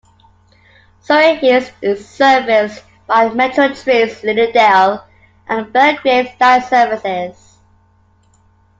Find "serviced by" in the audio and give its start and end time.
2.09-3.29